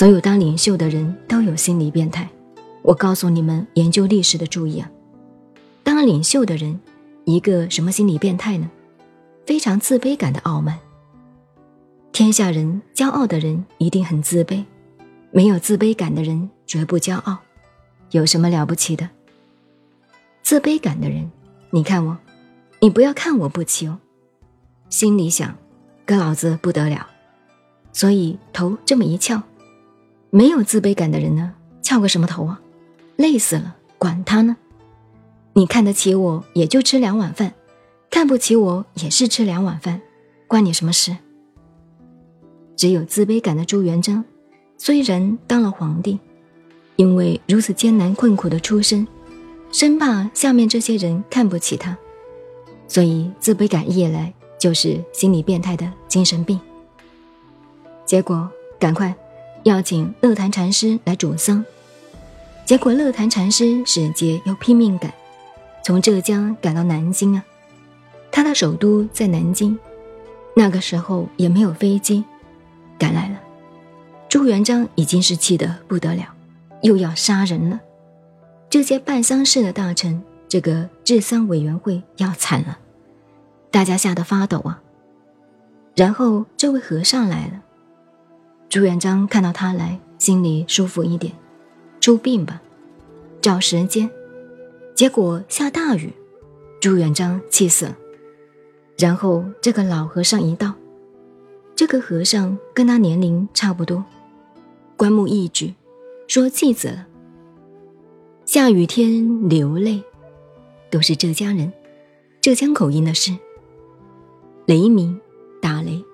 [0.00, 2.26] 所有当领袖的人都有心理变态。
[2.80, 4.90] 我告诉你们，研究历史的注意啊，
[5.84, 6.80] 当领袖的人，
[7.26, 8.70] 一个什么心理变态呢？
[9.44, 10.78] 非常自卑感的傲慢。
[12.12, 14.64] 天下人骄傲的人一定很自卑，
[15.32, 17.36] 没有自卑感的人绝不骄傲。
[18.12, 19.06] 有什么了不起的？
[20.42, 21.30] 自卑感的人，
[21.68, 22.16] 你看我，
[22.80, 23.98] 你不要看我不起哦。
[24.88, 25.54] 心里想，
[26.06, 27.06] 哥老子不得了，
[27.92, 29.42] 所以头这么一翘。
[30.30, 31.52] 没有自卑感的人呢，
[31.82, 32.60] 翘个什么头啊？
[33.16, 34.56] 累死了，管他呢！
[35.54, 37.50] 你看得起我，也就吃两碗饭；
[38.10, 40.00] 看不起我，也是吃两碗饭，
[40.46, 41.16] 关你什么事？
[42.76, 44.24] 只有自卑感的朱元璋，
[44.78, 46.18] 虽然当了皇帝，
[46.94, 49.06] 因为如此艰难困苦的出身，
[49.72, 51.98] 生怕下面这些人看不起他，
[52.86, 56.58] 所以自卑感一来就是心理变态的精神病。
[58.06, 59.14] 结果赶快
[59.62, 61.64] 要请乐坛禅师来主丧。
[62.64, 65.12] 结果，乐坛禅师使节又拼命赶，
[65.84, 67.44] 从浙江赶到南京啊。
[68.30, 69.76] 他的首都在南京，
[70.54, 72.24] 那个时候也没有飞机，
[72.98, 73.40] 赶来了。
[74.28, 76.32] 朱元璋已经是气得不得了，
[76.82, 77.80] 又要杀人了。
[78.68, 82.78] 这些办丧事的大臣，这个治丧委员会要惨了，
[83.72, 84.80] 大家吓得发抖啊。
[85.96, 87.60] 然后这位和尚来了，
[88.70, 91.32] 朱元璋看到他来，心里舒服一点。
[92.00, 92.62] 出殡吧，
[93.40, 94.08] 找时间，
[94.94, 96.12] 结果下大雨，
[96.80, 97.96] 朱元璋气死了。
[98.96, 100.72] 然后这个老和尚一到，
[101.74, 104.04] 这个和尚跟他年龄差不多，
[104.96, 105.74] 棺木一举，
[106.28, 107.08] 说气死了。
[108.46, 110.00] 下雨天流泪，
[110.90, 111.72] 都是浙江人，
[112.40, 113.36] 浙江口音的事。
[114.66, 115.20] 雷鸣，
[115.60, 116.04] 打雷。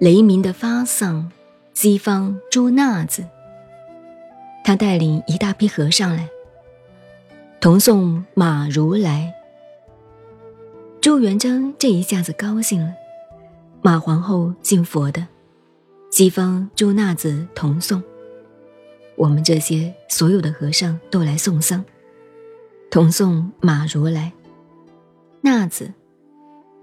[0.00, 1.30] 雷鸣的发丧，
[1.74, 3.22] 西方朱纳子。
[4.64, 6.26] 他带领一大批和尚来，
[7.60, 9.30] 同送马如来。
[11.02, 12.94] 朱元璋这一下子高兴了，
[13.82, 15.26] 马皇后信佛的，
[16.10, 18.02] 西方朱纳子同送，
[19.16, 21.84] 我们这些所有的和尚都来送丧，
[22.90, 24.32] 同送马如来。
[25.42, 25.92] 纳子，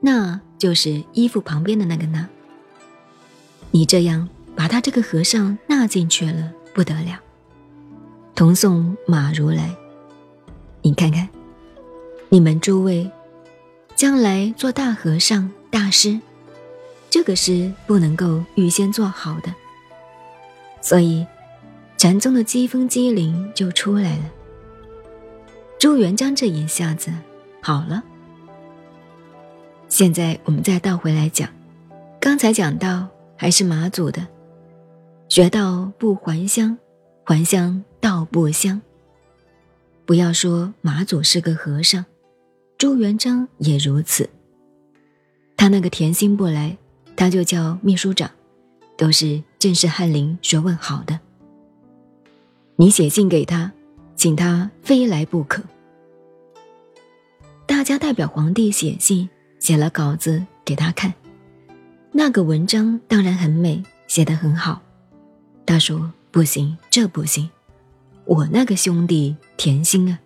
[0.02, 2.30] 那就是衣服旁边的那个纳。
[3.72, 7.20] 你这样把他这个和尚纳进去了，不得了。
[8.34, 9.76] 同送马如来，
[10.82, 11.28] 你看看，
[12.30, 13.10] 你们诸位
[13.96, 16.20] 将来做大和尚、大师，
[17.10, 19.54] 这个是不能够预先做好的，
[20.82, 21.26] 所以
[21.98, 24.24] 禅宗的机锋机灵就出来了。
[25.80, 27.12] 朱元璋这一下子
[27.62, 28.04] 好了。
[29.90, 31.50] 现在我们再倒回来讲，
[32.20, 34.28] 刚才讲到还是马祖的，
[35.30, 36.78] 学到不还乡，
[37.24, 37.84] 还乡。
[38.00, 38.80] 道不香。
[40.06, 42.06] 不要说马祖是个和尚，
[42.78, 44.30] 朱元璋也如此。
[45.58, 46.78] 他那个甜心不来，
[47.16, 48.30] 他就叫秘书长，
[48.96, 51.20] 都是正式翰林学问好的。
[52.78, 53.74] 你写信给他，
[54.16, 55.62] 请他非来不可。
[57.66, 59.28] 大家代表皇帝写信，
[59.60, 61.14] 写了稿子给他看，
[62.20, 64.82] 那个文章当然很美，写得很好。
[65.68, 67.48] 他说不行，这不行。
[68.26, 70.18] 我那个兄弟甜心啊，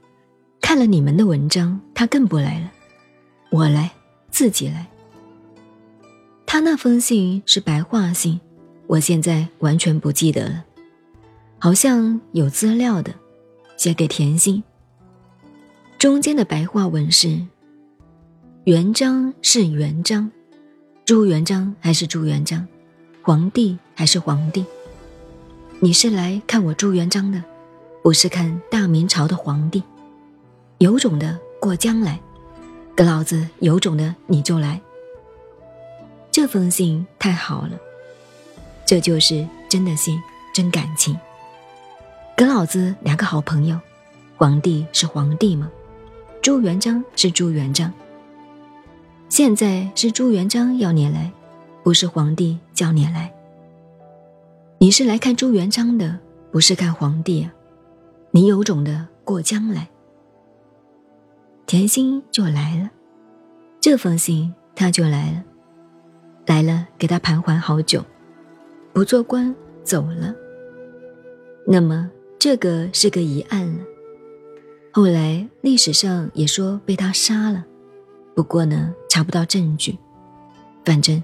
[0.62, 2.72] 看了你们的文章，他更不来了。
[3.50, 3.92] 我来，
[4.30, 4.88] 自己来。
[6.46, 8.40] 他那封信是白话信，
[8.88, 10.64] 我现在完全不记得了，
[11.60, 13.14] 好像有资料的，
[13.76, 14.64] 写给甜心。
[15.98, 17.46] 中间的白话文是：
[18.64, 20.32] 元璋是元璋，
[21.12, 22.66] 朱元璋还是朱元璋，
[23.22, 24.64] 皇帝还是皇帝。
[25.82, 27.44] 你是来看我朱元璋的。
[28.02, 29.84] 不是看大明朝的皇帝，
[30.78, 32.18] 有种的过江来，
[32.96, 34.80] 跟老子有种的你就来。
[36.32, 37.72] 这封信太好了，
[38.86, 40.18] 这就是真的信，
[40.54, 41.20] 真感情。
[42.38, 43.78] 跟老子两个好朋友，
[44.38, 45.70] 皇帝是皇帝吗？
[46.42, 47.92] 朱元璋是朱元璋。
[49.32, 51.32] 现在是朱元璋要你来，
[51.84, 53.34] 不是皇帝叫你来。
[54.78, 56.20] 你是来看朱元璋的，
[56.52, 57.54] 不是看皇帝啊。
[58.32, 59.90] 你有种的过江来，
[61.66, 62.92] 甜心就来了。
[63.80, 65.44] 这封信他就来了，
[66.46, 68.04] 来了给他盘桓好久，
[68.92, 70.36] 不做官走了。
[71.66, 73.80] 那么这个是个疑案了。
[74.92, 77.66] 后来历史上也说被他杀了，
[78.36, 79.98] 不过呢查不到证据。
[80.84, 81.24] 反正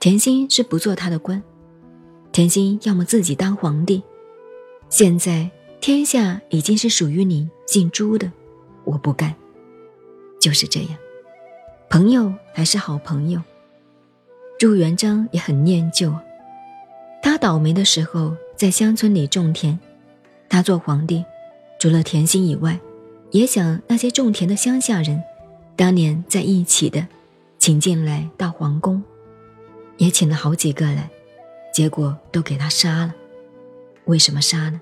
[0.00, 1.42] 甜心是不做他的官，
[2.32, 4.02] 甜心要么自己当皇帝。
[4.88, 5.50] 现在
[5.80, 8.30] 天下已经是属于你姓朱的，
[8.84, 9.34] 我不干。
[10.40, 10.90] 就是这样，
[11.88, 13.40] 朋友还是好朋友。
[14.58, 16.14] 朱元璋也很念旧，
[17.22, 19.78] 他倒霉的时候在乡村里种田，
[20.48, 21.24] 他做皇帝，
[21.78, 22.78] 除了甜心以外，
[23.32, 25.22] 也想那些种田的乡下人，
[25.76, 27.06] 当年在一起的，
[27.58, 29.02] 请进来到皇宫，
[29.98, 31.08] 也请了好几个来，
[31.72, 33.14] 结果都给他杀了。
[34.06, 34.80] 为什么杀呢？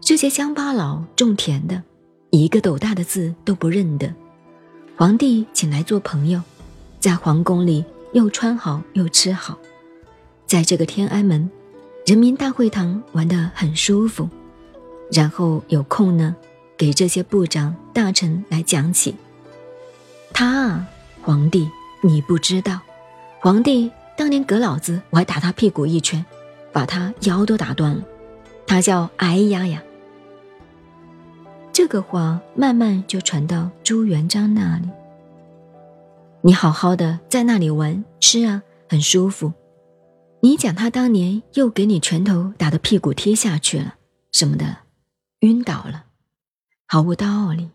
[0.00, 1.82] 这些乡巴佬种田的，
[2.30, 4.14] 一个斗大的字都不认得，
[4.96, 6.40] 皇帝请来做朋友，
[7.00, 7.84] 在皇宫里。
[8.12, 9.56] 又穿好又吃好，
[10.46, 11.50] 在这个天安门
[12.04, 14.28] 人民大会堂玩得很舒服，
[15.10, 16.36] 然后有空呢，
[16.76, 19.14] 给这些部长大臣来讲起。
[20.32, 20.88] 他啊，
[21.22, 21.70] 皇帝，
[22.02, 22.80] 你不知道，
[23.40, 26.24] 皇帝当年给老子，我还打他屁股一拳，
[26.72, 28.02] 把他腰都打断了。
[28.66, 29.82] 他叫哎呀呀。
[31.72, 34.88] 这个话慢慢就传到朱元璋那里。
[36.42, 39.52] 你好好的在那里玩吃啊，很舒服。
[40.40, 43.94] 你讲他当年又给你拳头打的屁股贴下去了
[44.32, 44.78] 什么的，
[45.40, 46.06] 晕倒了，
[46.86, 47.70] 毫无道理。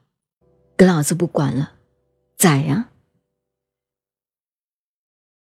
[0.75, 1.71] 跟老子不管了，
[2.37, 2.89] 宰呀！